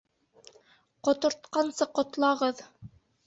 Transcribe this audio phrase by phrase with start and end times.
[1.09, 2.65] Ҡотортҡансы ҡотлағыҙ.